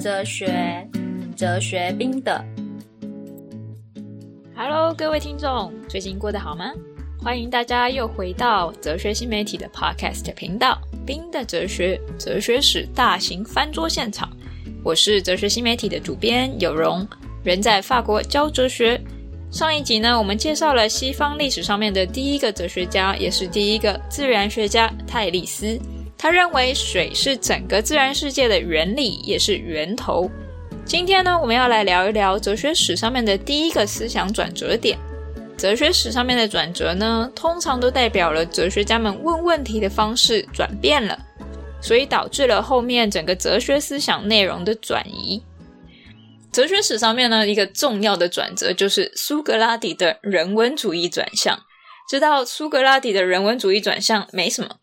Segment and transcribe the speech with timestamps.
[0.00, 0.88] 哲学，
[1.36, 2.42] 哲学冰的。
[4.56, 6.72] Hello，各位听众，最近过得好吗？
[7.22, 14.26] 欢迎大家又回到哲学新媒体的 Podcast 频道《冰的哲学哲学史大型翻桌现场》。
[14.82, 17.06] 我是哲学新媒体的主编有容，
[17.44, 18.98] 人在法国教哲学。
[19.50, 25.78] 上一集呢，我们介绍了西方历史上面的第一个哲学家，也是第一个自然学家泰利斯。
[26.22, 30.30] 他认为水是整个自然世界的原理，也是源头。
[30.84, 34.98] 今天呢，我们要来聊一聊哲学史上面的第一个思想转折点。
[35.56, 41.18] 哲学史上面的转折呢，通常都代表了哲学家们问问题的方式转变了，
[41.80, 45.42] 所以导致了后面整个哲学思想内容的转移。
[46.52, 51.58] 哲学史上面呢，一个重要的转折就是苏格拉底的人文主义转向。
[52.10, 54.76] 知道苏格拉底的人文主义转向没什么。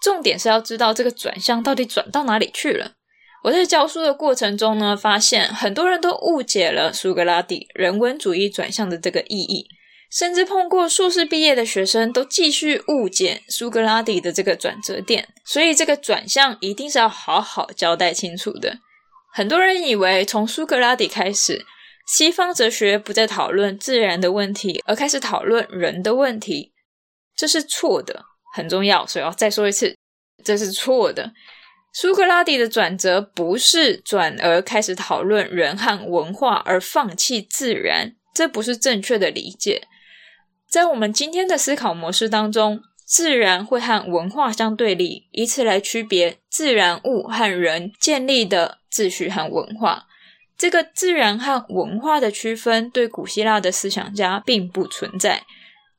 [0.00, 2.92] 重点是要知道这个转向到底转到哪里去了。
[3.44, 9.66] 我在教书的过程中呢，发现很多人都误解了苏格拉底人文主义转向的这个意义，
[10.10, 15.28] 甚至碰过硕士毕业的学生都继续误解苏格拉底的这个转折点。
[15.46, 18.78] 所以这个转向一定是要好好交代清楚的。
[19.32, 21.64] 很多人以为从苏格拉底开始，
[22.06, 26.72] 西方哲学不再讨论自然的问题，而开始讨论人的问题，
[27.34, 28.26] 这是错的。
[28.52, 29.96] 很重要，所以要再说一次，
[30.44, 31.32] 这是错的。
[31.92, 39.88] 苏格拉底的转折不是转而开始讨论人和文化，而放弃自然，这不是正确的理解。
[40.68, 50.06] 在我们今天的思考模式当中，自然会和文化相对立，以此来区别自然物和人建立的秩序和文化。
[50.56, 55.42] 这个自然和文化的区分，对古希腊的思想家并不存在。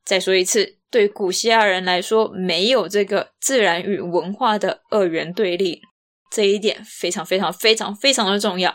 [0.06, 0.78] 再说一次。
[0.92, 5.82] 对古希腊人来说，没有这个自然与文化的二元对立，
[6.30, 8.74] 这一点非常非常非常非常的重要。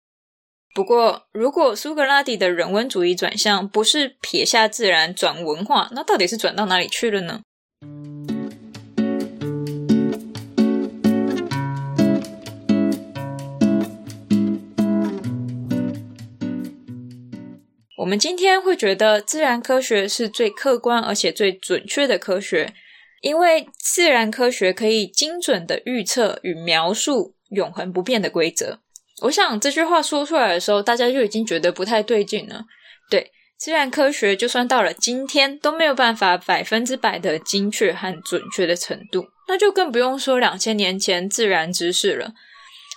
[0.75, 7.43] 不过，如果苏格拉底的人文主义转向不是撇下自然转文化，那到底是转到哪里去了呢？
[18.07, 22.73] 我们今天会觉得自然科学是最客观而且最准确的科学，
[23.21, 28.79] 因为自然科学可以精准地预测与描述永恒不变的规则。
[29.23, 32.67] 我想这句话说出来的时候，大家就已经觉得不太对劲了。
[33.11, 42.35] 对，自然科学就算到了今天都没有办法百分之百的精确和准确的程度，那就更不用说两千年前自然知识了。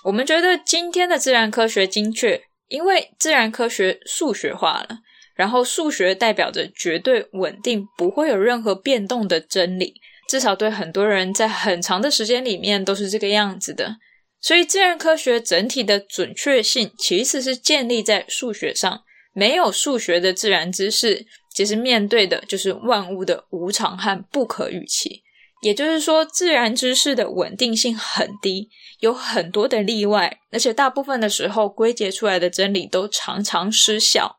[0.04, 2.44] 我们觉得今天的自然科学精确。
[2.70, 5.00] 因为自然科学数学化了，
[5.34, 10.00] 然后数学代表着绝对稳定，不会有任何变动的真理。
[10.26, 13.96] 至少对很多人在很长的时间里面都是这个样子的。
[14.40, 19.02] 所以自然科学整体的准确性其实是建立在数学上。
[19.32, 25.22] 没有数学的自然知识，其实面对的就是万物的无常和不可预期。
[25.60, 28.68] 也就是说，自然知识的稳定性很低，
[29.00, 34.36] 有很多的例外，而且大部分的时候归结出来的真理都常常失效。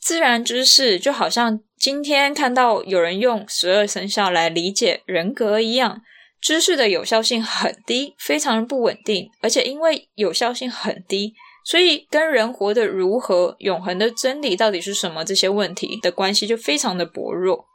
[0.00, 6.00] 自然知识就好像今天看到有人用十二生肖来理解人格一样，
[6.40, 11.34] 知识的有效性很低，非常不稳定，而且因为有效性很低，
[11.64, 17.66] 所以跟人活得如何、永恒的真理到底是什么这些问题的关系就非常的薄弱。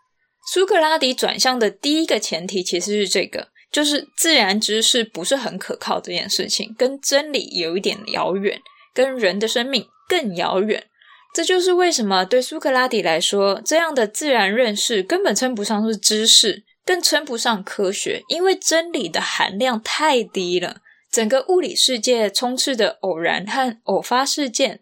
[0.46, 8.62] 苏格拉底转向的第一个前提其实是这个，就是自然知识不是很可靠这件事情，跟真理有一点遥远，
[8.94, 10.86] 跟人的生命更遥远。
[11.34, 20.78] 这就是为什么对苏格拉底来说，这样的自然认识根本称不上是知识，更称不上科学，因为真理的含量太低了。
[21.12, 24.82] 整个物理世界充斥着偶然和偶发事件。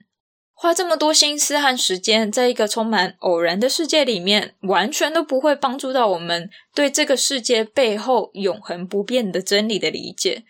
[0.63, 10.44] 花这么多心思和时间，在一个充满偶然的世界里面，完全都不会帮助到我们对这个世界背后永恒不变的真理的理解。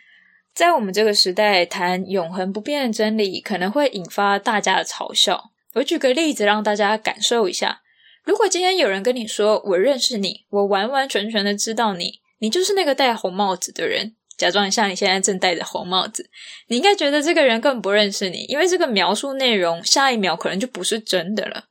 [0.54, 5.50] 在我们这个时代，谈永恒不变的真理，可能会引发大家的嘲笑。
[5.74, 7.82] 我举个例子，让大家感受一下：
[8.24, 14.14] 如果今天有人跟你说“我认识你，我完完全全的知道你，你就是那个戴红帽子的人”。
[14.44, 16.30] 假装一下，你现在正戴着红帽子，
[16.68, 21.64] 你应该觉得这个人根本不认识你，因为这个描述内容下一秒可能就不是真的了。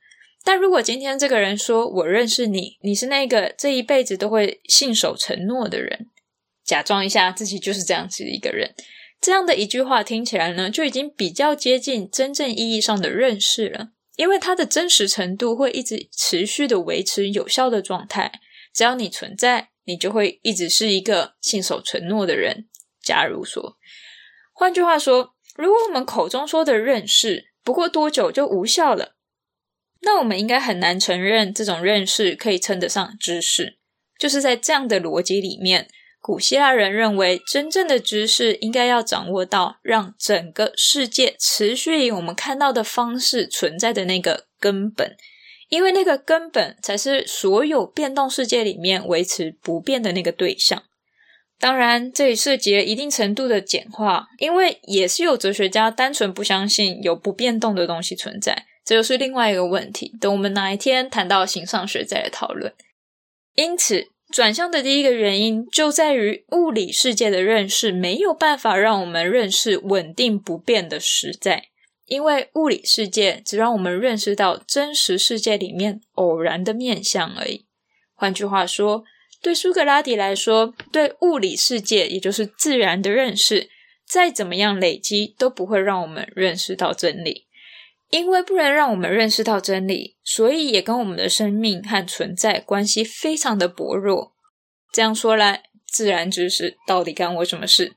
[0.43, 6.07] 但如果今天这个人说“我认识你，你是那个这一辈子都会信守承诺的人”，
[6.65, 8.75] 假装一下自己就是这样子的一个人，
[9.21, 18.33] 这样的一句话听起来呢，就已经比较接近真正意义上的认识了，因为它的真实程度会一直持续的维持有效的状态，
[18.75, 19.72] 只要你存在。
[19.85, 22.69] 你就会一直是一个信守承诺的人。
[23.03, 23.77] 假如说，
[24.53, 29.17] 换句话说，如果我们口中说的认识，不过多久就无效了，
[30.03, 33.79] 那我们应该很难承认这种认识可以称得上知识。
[34.19, 35.89] 就是在这样的逻辑里面，
[36.21, 45.17] 古希腊人认为，真正的知识应该要掌握到让整个世界持续以我们看到的方式存在的那个根本，
[45.73, 50.83] 因为那个根本才是所有变动世界里面维持不变的那个对象。
[51.59, 60.13] 当然，这里涉及了一定程度的简化，因为也是有哲学家单纯不相信有不变动的东西存在，这就是另外一个问题。
[60.21, 62.71] 等我们哪一天谈到形上学再来讨论。
[63.55, 71.69] 因此，转向的第一个原因就在于物理世界的认识没有办法让我们认识稳定不变的实在，
[72.07, 77.67] 因为物理世界只让我们认识到真实世界里面偶然的面向而已。
[78.15, 79.05] 换句话说，
[79.41, 83.69] 对苏格拉底来说，对物理世界也就是自然的认识，
[84.07, 87.47] 再怎么样累积都不会让我们认识到真理。
[88.11, 94.35] 因为不能让我们认识到真理，所以也跟我们的生命和存在关系非常的薄弱。
[94.93, 97.95] 这样说来，自然知识到底干我什么事？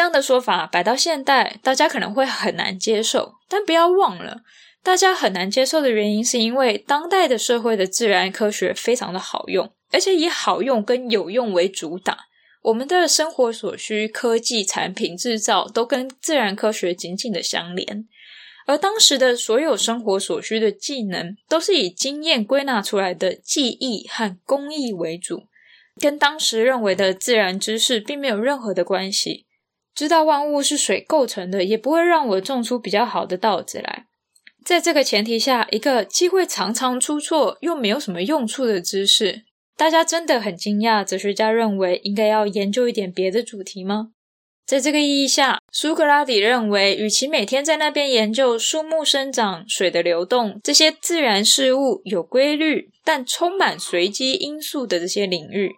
[0.00, 4.38] 这样的说法摆到现代，大家可能会很难接受，但不要忘了。
[4.82, 12.16] 大家很难接受的原因，是因为当代的社会的自然科学非常的好用，而且以好用跟有用为主打。
[12.62, 18.08] 我们的生活所需、科技产品制造都跟自然科学紧紧的相连。
[18.66, 25.42] 而当时的所有生活所需的技能，都是以经验归纳出来的技艺和工艺为主，
[26.00, 29.44] 跟当时认为的自然知识并没有任何的关系。
[29.94, 34.06] 知道万物是水构成的，也不会让我种出比较好的稻子来。
[34.64, 39.42] 在这个前提下，一个机会常常出错又没有什么用处的知识，
[39.76, 41.04] 大家真的很惊讶。
[41.04, 44.10] 哲学家认为应该要研究一点别的主题吗？
[44.66, 55.72] 在这个意义下，苏格拉底认为，与其每天在那边研究树木生长、水的流动这些自然事物有规律但充满随机因素的这些领域，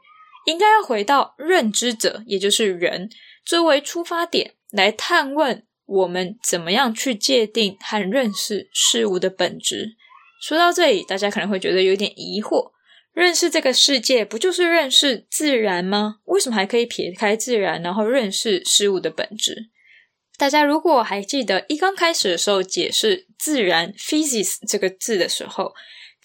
[0.45, 3.09] 应该要回到认知者，也就是人，
[3.45, 5.65] 作为出发点来探问。
[5.85, 9.97] 我们怎么样去界定和认识事物的本质？
[10.41, 12.71] 说到这里，大家可能会觉得有点疑惑：
[13.13, 16.21] 认识这个世界，不就是认识自然吗？
[16.25, 19.71] 为什么还可以撇开自然，然后认识事物的本质？
[20.39, 25.75] 大家如果还记得一刚开始的时候解释“自然 ”（physics） 这个字的时候，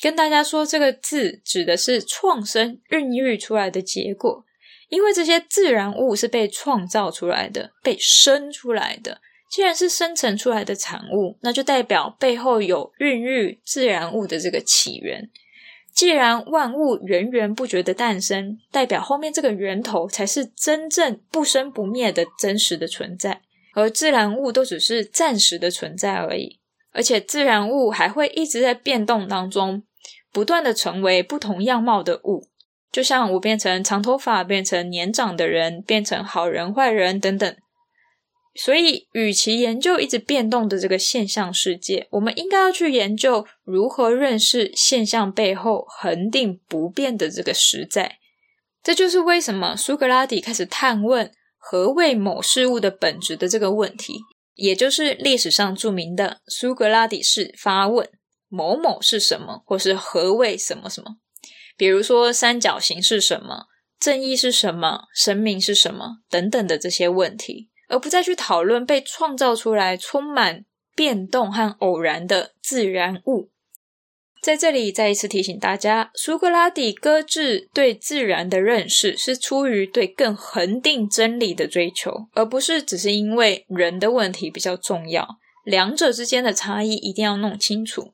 [0.02, 4.46] 跟大家说这个字指的是创生、孕育出来的结果，
[4.90, 9.22] 因为这些自然物是被创造出来的，被生出来的。
[9.50, 15.30] 既然是生成出来的产物，那就代表背后有孕育自然物的这个起源。
[15.94, 23.42] 既然万物源源不绝的诞生，代表后面这个源头才是真正不生不灭的真实的存在，
[23.74, 26.60] 而自然物都只是暂时的存在而已。
[26.92, 29.84] 而且自然物还会一直在变动当中，
[30.32, 32.48] 不断的成为不同样貌的物，
[32.92, 37.56] 就像我变成长头发，变成年长的人，变成好人坏人等等。
[38.56, 48.18] 所以，与其研究一直变动的这个现象世界，我们应该要去研究如何认识现象背后恒定不变的这个实在。
[48.82, 54.16] 这就是为什么苏格拉底开始探问何谓某事物的本质的这个问题，
[54.56, 58.10] 也就是历史上著名的苏格拉底式发问
[58.50, 61.18] ：“某某是什么？”或是“何谓什么什么？”
[61.78, 63.68] 比如说“三角形是什么
[63.98, 67.70] ？”“正义是什么？”“神明是什么？”等等的这些问题。
[67.90, 73.50] 而不再去讨论被创造出来、充满变动和偶然的自然物。
[74.42, 85.38] 在这里再一次提醒大家，苏格拉底搁置对自然的认识，是出于对更恒定真理的追求，而不是只是因为人的问题比较重要。
[85.64, 88.14] 两者之间的差异一定要弄清楚。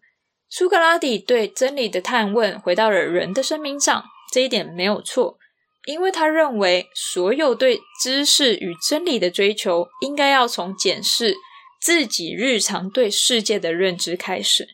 [0.55, 5.39] 苏格拉底对真理的探问回到了人的生命上，这一点没有错。
[5.85, 11.33] 因为他认为，所有对知识与真理的追求，应该要从检视
[11.81, 14.67] 自己日常对世界的认知开始。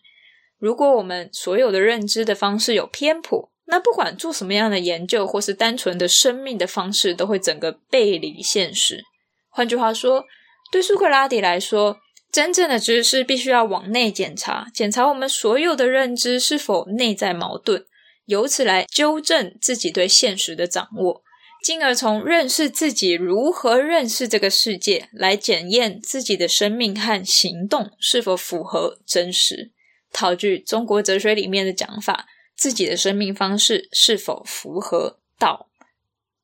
[0.57, 9.05] 如果我们所有的认知的方式有偏颇，那不管做什么样的研究，或是单纯的生命的方式，都会整个背离现实。
[9.50, 10.25] 换句话说，
[10.74, 11.98] 对苏格拉底来说，
[12.31, 17.86] 真正的知识必须要往内检查，检查我们所有的认知是否内在矛盾。
[18.25, 21.24] 由此来纠正自己对现实的掌握，
[21.63, 29.71] 进而从认识自己如何认识这个世界来检验自己的生命和行动是否符合真实。
[30.13, 35.68] 套句中国哲学里面的讲法，自己的生命方式是否符合道？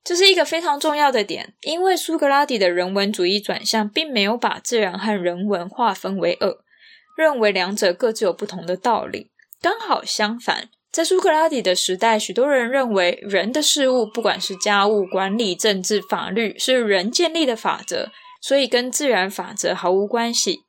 [0.06, 6.56] 这是一个非常重要的点，因为苏格拉底的人文主义转向，并没有把自然和人文划分为二，
[7.18, 9.32] 认为两者各自有不同的道理。
[9.60, 20.60] 刚好相反，在苏格拉底的时代，许多人认为人的事物，不管是家务、管理、政治、法律，是人建立的法则，所以跟自然法则毫无关系。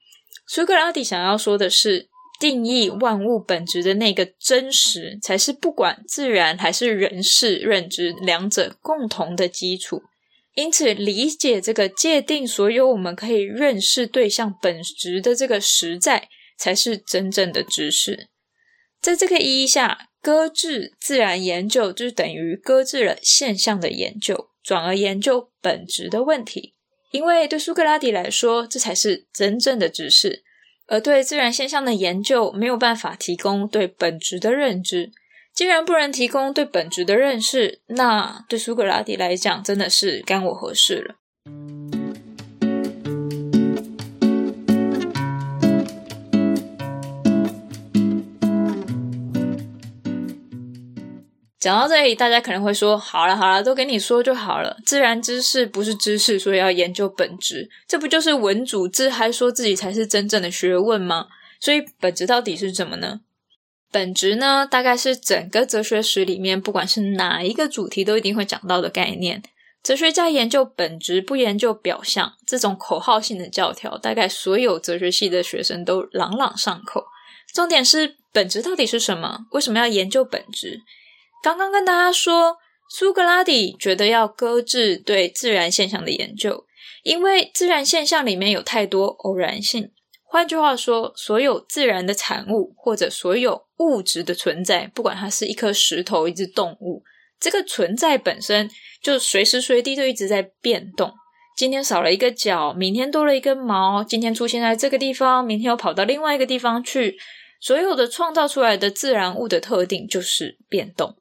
[0.47, 10.03] 苏格拉底想要说的是，定义万物本质的那个真实，才是不管自然还是人事认知两者共同的基础。
[10.55, 16.29] 因此，理解这个界定所有我们可以认识对象本质的这个实在，
[16.59, 18.29] 才是真正的知识。
[19.03, 26.73] 在这个意义下，搁置自然研究就等于搁置了现象的研究，转而研究本质的问题。
[27.13, 30.43] 因为对苏格拉底来说，这才是真正的知识，
[30.87, 35.11] 而对自然现象的研究没有办法提供对本质的认知。
[35.55, 41.96] 既然不能提供对本质的认识，那对苏格拉底来讲，真的是干我何事了？
[51.67, 54.77] 讲到这里，大家可能会说：“好了好了，都跟你说就好了。
[54.87, 61.27] 自然知识不是知识，所以要研究本质，这不就是文主自嗨说自己才是真正的学问吗？
[61.59, 63.19] 所以本质到底是什么呢？
[63.91, 69.43] 本质呢，大概是整个哲学史里面，不管是哪一个主题，都一定会讲到的概念。
[69.83, 77.07] 哲学家研究本质，不研究表象，这种口号性的教条，大概所有哲学系的学生都朗朗上口。
[77.53, 79.47] 重点是本质到底是什么？
[79.51, 80.83] 为什么要研究本质？”
[81.47, 82.57] 刚刚跟大家说，
[82.91, 86.65] 苏格拉底觉得要搁置对自然现象的研究，
[87.05, 89.93] 因为自然现象里面有太多偶然性。
[90.25, 97.05] 换句话说，所有自然的产物或者所有物质的存在，不管它是一颗石头、一只动物，
[97.39, 98.69] 这个存在本身
[99.01, 101.15] 就随时随地都一直在变动。
[101.57, 107.17] 今天少了一个角，明天多了一根毛；今天出现在这个地方，明天又跑到另外一个地方去。
[107.61, 111.15] 所有的创造出来的自然物的特定就是变动。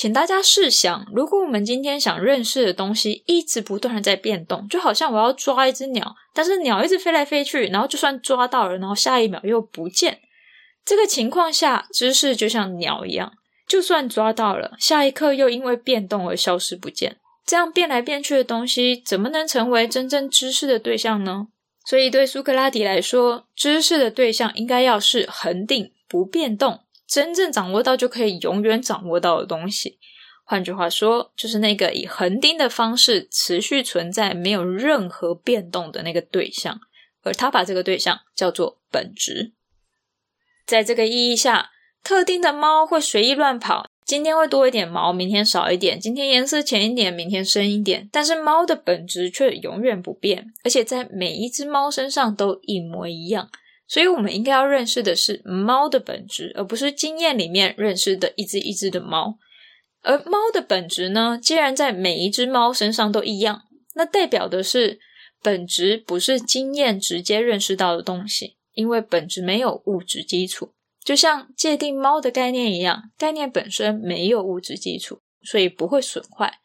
[0.00, 10.20] 请大家试想，如果我们今天想认识的东西一直不断的在变动，就好像我要抓一只鸟，但是鸟一直飞来飞去，然后就算抓到了，然后下一秒又不见。
[10.84, 13.32] 这个情况下，知识就像鸟一样，
[13.66, 17.16] 就算抓到了，下一刻又因为变动而消失不见。
[17.44, 21.48] 这样变来变去的东西，怎么能成为真正知识的对象呢？
[21.84, 26.82] 所以，对苏格拉底来说，知识的对象应该要是恒定不变动。
[27.08, 29.98] 真正掌握到就可以永远掌握到的东西，
[30.44, 36.78] 换句话说，就是那个以恒定的方式持续存在、没有任何变动的那个对象，
[37.22, 39.52] 而他把这个对象叫做本质。
[40.66, 41.70] 在这个意义下，
[42.04, 48.06] 特定的猫会随意乱跑，今天会多一点毛，明天少一点；今天颜色浅一点，明天深一点。
[48.12, 53.50] 但是猫的本质却永远不变，而且在每一只猫身上都一模一样。
[53.88, 59.38] 所以，我们应该要认识的是猫的本质，而不是经验里面认识的一只一只的猫。
[60.02, 63.62] 而猫的本质呢，既然在每一只猫身上都一样，
[63.94, 65.00] 那代表的是
[65.42, 76.60] 本质不是经验直接认识到的东西，因为本质没有物质基础，就像界定猫的概念一样，概念本身没有物质基础，所以不会损坏。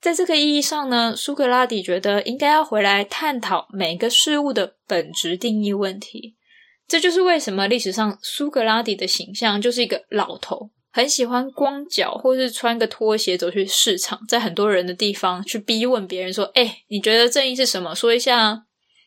[0.00, 6.34] 在这个意义上呢，苏格拉底觉得应该要回来探讨每个事物的本质定义问题。
[6.92, 17.94] 这就是为什么历史上苏格拉底的形象就是一个老头，很喜欢光脚或是穿个拖鞋走去市场，在很多人的地方去逼问别人说：“哎，你觉得正义是什么？
[17.94, 18.64] 说一下。”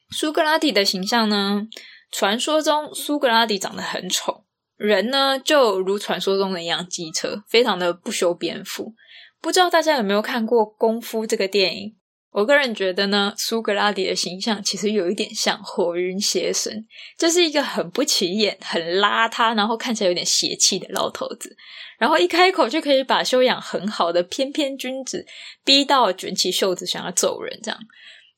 [0.09, 1.67] 苏格拉底的形象呢？
[2.11, 4.45] 传说中苏格拉底长得很丑，
[4.77, 8.95] 人呢就如传说中的一样机车，非常的不修边幅。
[9.39, 11.95] 不知道大家有没有看过《功夫》这个电影？
[12.35, 16.85] 我个人觉得呢，苏格拉底的形象其实有一点像火云邪神，
[17.17, 21.55] 就是一个很不起眼、很邋遢，然后看起来有点邪气的老头子。
[21.97, 25.25] 然后一开口就可以把修养很好的翩翩君子
[25.63, 27.57] 逼到卷起袖子想要揍人。
[27.63, 27.79] 这样，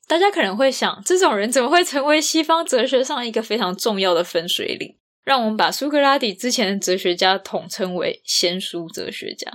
[0.06, 4.96] 大家可能会想，这种人怎么会成为西方哲学上一个非常重要的分水岭？
[5.24, 9.50] 让我们把苏格拉底之前的哲学家统称为先苏哲学家。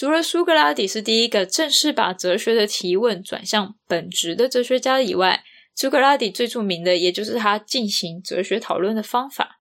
[0.00, 9.60] 除了苏格拉底是第一个正式把哲学的提问转向本质的哲学家以外，苏格拉底最著名的也就是他进行哲学讨论的方法。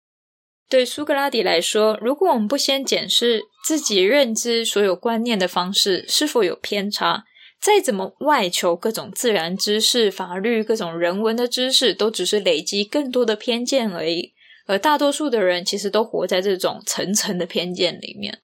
[0.70, 7.24] 对苏格拉底来说，如果我们不先检视自己认知所有观念的方式是否有偏差，
[7.60, 14.34] 再怎么外求各种自然知识、法律、各种人文的知识，都只是累积更多的偏见而已。
[14.68, 18.44] 而大多数的人其实都活在这种层层的偏见里面。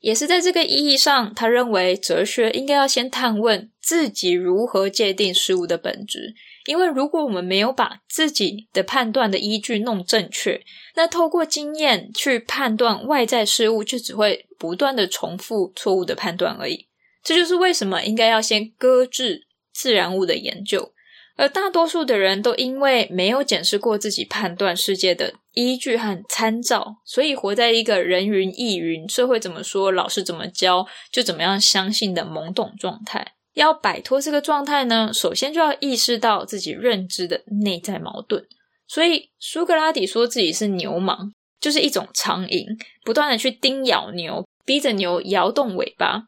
[0.00, 6.34] 也是在这个意义上，他认为哲学应该要先探问自己如何界定事物的本质。
[6.66, 10.62] 因为如果我们没有把自己的判断的依据弄正确，
[10.94, 16.86] 那透过经验去判断外在事物，就只会不断的重复错误的判断而已。
[17.24, 20.92] 这就是为什么应该要先搁置自然物的研究。
[21.38, 33.34] 而大多数的人都因为没有检视过自己判断世界的依据和参照，所以活在一个人云亦云、社会怎么说、老师怎么教就怎么样相信的懵懂状态。
[33.54, 38.44] 要摆脱这个状态呢，首先就要意识到自己认知的内在矛盾。
[38.88, 42.66] 所以苏格拉底说自己是牛虻，就是一种苍蝇，
[43.04, 46.24] 不断的去叮咬牛，逼着牛摇动尾巴。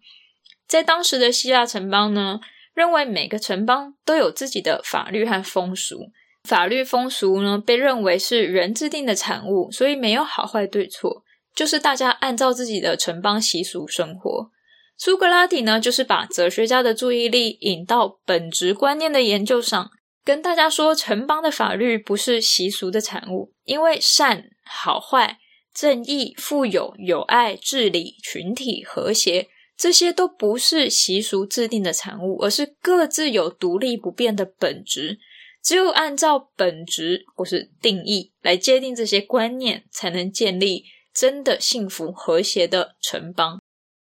[0.68, 2.38] 在当时的希腊城邦呢，
[2.74, 6.10] 认为每个城邦都有自己的法律和风俗，
[6.48, 11.24] 法律风俗呢被认为是人制定的产物，所以没有好坏对错，
[11.54, 14.50] 就是大家按照自己的城邦习俗生活。
[14.96, 19.90] 苏格拉底呢，就是把哲学家的注意力引到本质观念的研究上，
[20.24, 25.38] 跟大家说，城邦的法律不是习俗的产物，因为善、好坏、
[25.74, 29.48] 正义、富有、友爱、治理、群体、和谐。
[29.80, 35.18] 这些都不是习俗制定的产物，而是各自有独立不变的本质。
[35.62, 40.84] 只有按照本质或是定义来界定这些观念，才能建立
[41.14, 43.58] 真的幸福和谐的城邦。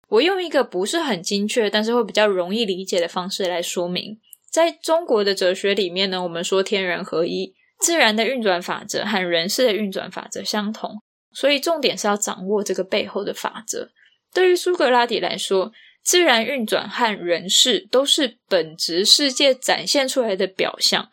[0.10, 4.20] 我用一个不是很精确，但是会比较容易理解的方式来说明。
[4.52, 11.02] 在中国的哲学里面呢，我们说天人合一，自然的运转法则和人事的运转法则相同，
[11.34, 13.92] 所以重点是要掌握这个背后的法则。
[14.34, 15.72] 对于苏格拉底来说，
[16.02, 21.10] 自然运转和人事都是本质世界展现出来的表象。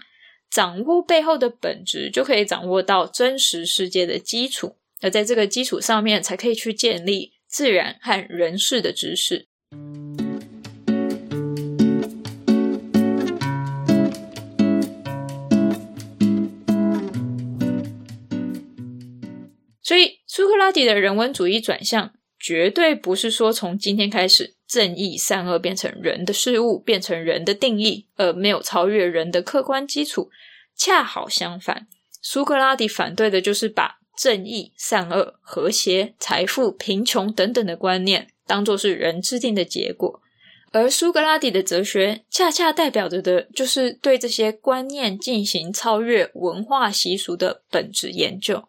[0.50, 4.76] 掌握背后的本质，就可以掌握到真实世界的基础。
[5.00, 9.46] 而在这个基础上面，才可以去建立自然和人事的知识。
[19.82, 22.12] 所以，苏格拉底的人文主义转向。
[22.40, 30.30] 绝对不是说从今天开始，正义善恶变成人的事物，变成人的定义，而没有超越人的客观基础。
[30.74, 31.86] 恰好相反，
[32.22, 40.22] 苏格拉底反对的就是把正义、善恶、和谐、财富、贫穷等等的观念当作是人制定的结果。
[40.72, 48.64] 而苏格拉底的哲学，恰恰代表着的就是对这些观念进行超越文化习俗的本质研究。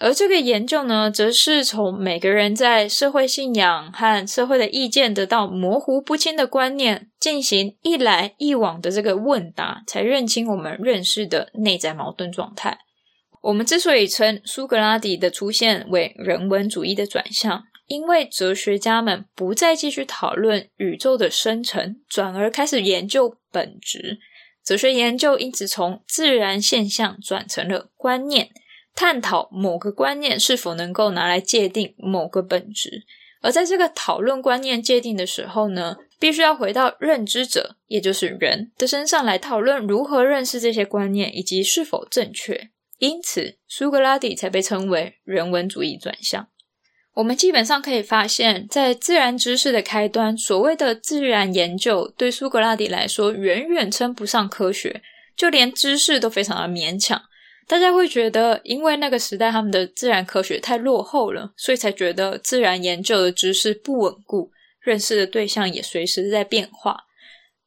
[0.00, 12.78] 而这个研究呢，则是从每个人在社会信仰和社会的意见得到模糊不清的观念，进行一来一往的这个问答，才认清我们认识的内在矛盾状态。
[13.40, 24.20] 我们之所以称苏格拉底的出现为人文主义的转向，因为哲学家们不再继续讨论宇宙的生成，转而开始研究本质。
[24.64, 28.50] 哲学研究因此从自然现象转成了观念。
[28.98, 33.04] 探讨某个观念是否能够拿来界定某个本质，
[33.40, 42.70] 而在这个讨论观念界定的时候呢，必须要回到认知者，也就是人的身上来讨论如何认识这些观念以及是否正确。
[42.98, 46.48] 因此，苏格拉底才被称为人文主义转向。
[47.14, 55.00] 我们基本上可以发现，在自然知识的开端，所谓的自然研究对苏格拉底来说远远称不上科学，
[55.36, 57.22] 就连知识都非常的勉强。
[57.68, 64.50] 大家会觉得，因为那个时代他们的自然科学太落后了，所以才觉得自然研究的知识不稳固，
[64.80, 67.04] 认识的对象也随时在变化。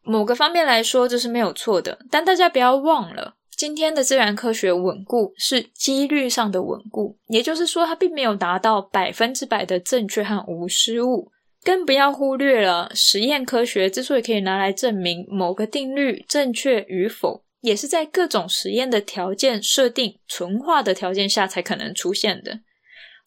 [0.04, 2.00] 某个方面来说，这是没有错的。
[2.10, 11.32] 但大家不要忘了，今天的自然科学稳固是几率上的稳固，也就是说，它并没有达到百分之百的正确和无失误。
[11.64, 17.44] 更不要忽略了，实验科学之所以可以拿来证明某个定律正确与否。
[17.62, 22.60] 也是在各种实验的条件设定、纯化的条件下才可能出现的。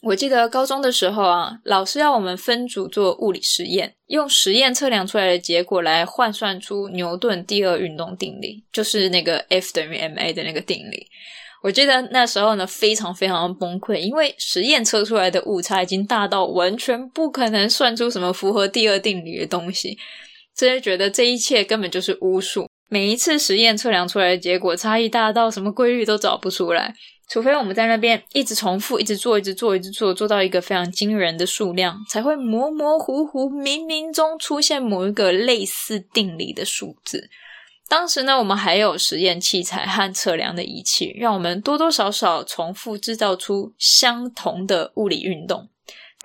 [0.02, 11.06] 我记得高中的时候啊，老师要我们分组做物理实验，用实验测量出来的结果来换算出牛顿第二运动定理，就是那个 F 等于 ma 的那个定理。
[11.62, 19.96] 我记得那时候呢，非常非常崩溃，因为实验测出来的误差已经大到完全不可能算出什么符合第二定理的东西，
[20.54, 22.68] 真的觉得这一切根本就是巫术。
[22.88, 26.94] 每一次实验测量出来的结果差异大到什么规律都找不出来，
[27.28, 37.30] 除非我们在那边一直重复、一直做、一直做、一直做，做到一个非常惊人的数量，才会模模糊糊、冥冥中出现某一个类似定理的数字。
[37.88, 45.68] 当时呢，我们还有实验器材和测量的仪器，让我们多多少少重复制造出相同的物理运动。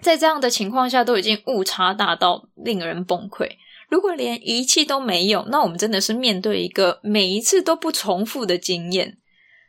[0.01, 3.49] 在这样的情况下，都已经误差大到令人崩溃。
[3.89, 9.17] 如果连仪器都没有，那我们真的是面对一个每一次都不重复的经验。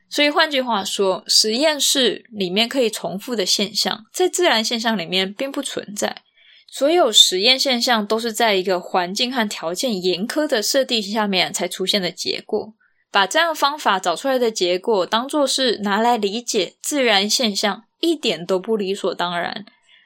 [0.08, 6.22] 所以换句话说，实验室里面可以重复的现象，在自然现象里面并不存在。
[6.68, 12.74] 所有实验现象都是在一个环境和条件严苛的设定下面才出现的结果。
[13.12, 19.64] 把这样方法找出来的结果当作是拿来理解自然现象，一点都不理所当然。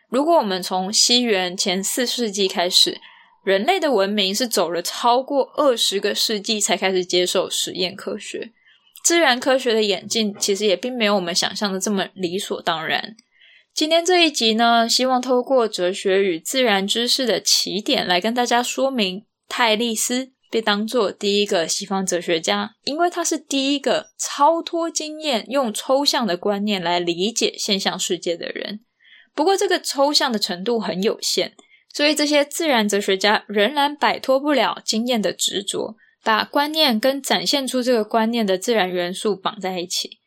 [0.08, 2.98] 如果我们从西元前四世纪开始，
[3.44, 8.52] 人类的文明是走了超过二十个世纪才开始接受实验科学，
[9.04, 13.14] 自然科学的演进其实也并没有我们想象的这么理所当然。
[13.74, 28.80] 今天这一集呢，希望透过哲学与自然知识的起点来跟大家说明，泰勒斯被当作第一个西方哲学家，因为他是第一个超脱经验，用抽象的观念来理解现象世界的人。
[29.34, 31.54] 不过，这个抽象的程度很有限，
[31.94, 40.18] 所以这些自然哲学家仍然摆脱不了经验的执着，把观念跟展现出这个观念的自然元素绑在一起，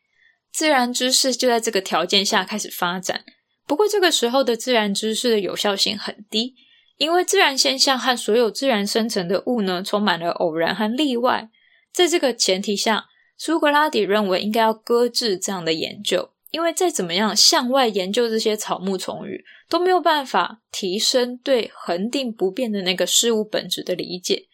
[0.50, 3.24] 自然知识就在这个条件下开始发展。
[3.66, 6.54] 不过，这个时候的自然知识的有效性很低，
[6.96, 11.50] 因为自然现象和所有自然生成的物呢，充满了偶然和例外。
[11.92, 24.46] 在这个前提下，苏格拉底认为应该要搁置这样的研究，因为再怎么样向外研究这些草木虫鱼，都没有办法提升对恒定不变的那个事物本质的理解。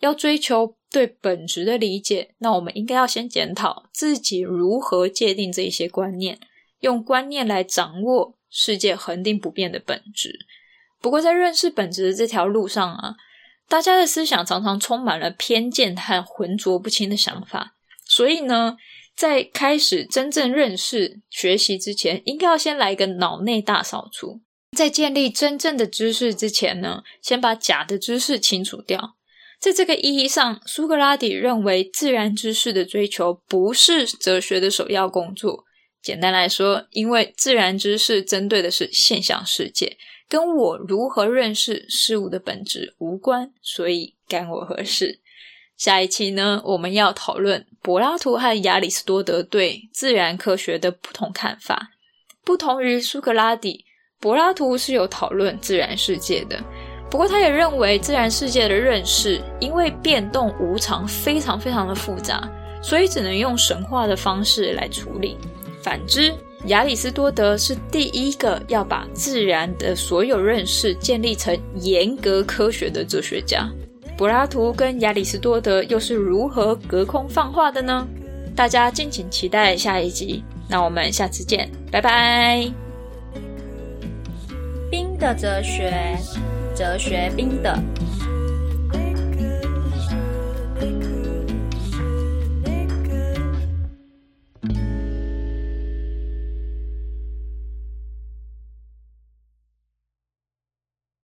[0.00, 6.38] 要追求对本质的理解，那我们应该要先检讨自己如何界定这一些观念，
[6.80, 8.38] 用观念来掌握。
[8.54, 10.40] 世界恒定不变的本质。
[11.00, 13.14] 不过，在认识本质的这条路上啊，
[13.66, 17.74] 大家的思想常常充满了偏见和浑浊不清的想法。
[18.04, 18.76] 所以呢，
[19.16, 24.40] 在开始真正认识、学习之前，应该要先来一个脑内大扫除。
[24.76, 29.16] 在建立真正的知识之前呢，先把假的知识清除掉。
[29.60, 35.64] 在这个意义上，苏格拉底认为，自然知识的追求不是哲学的首要工作。
[36.02, 39.98] 简单来说，因为自然知识针对的是现象世界，
[40.28, 45.20] 跟我如何认识事物的本质无关，所以干我何事？
[45.82, 51.90] 下一期呢，我们要讨论柏拉图和亚里士多德对自然科学的不同看法。
[52.44, 53.84] 不同于苏格拉底，
[54.20, 56.62] 柏拉图是有讨论自然世界的，
[57.10, 62.48] 不过他也认为自然世界的认识因为变动无常，非常非常的复杂，
[62.80, 65.36] 所以只能用神话的方式来处理。
[65.82, 66.32] 反之，
[66.66, 73.68] 亚里士多德是第一个要把自然的所有认识建立成严格科学的哲学家。
[74.22, 78.06] 柏拉图跟亚里士多德又是如何隔空放话的呢？
[78.54, 80.44] 大家敬请期待下一集。
[80.68, 82.70] 那我们下次见，拜拜。
[84.88, 85.92] 冰的哲学，
[86.72, 87.76] 哲学冰的。